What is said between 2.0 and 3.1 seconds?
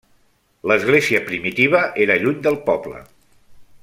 era lluny del poble.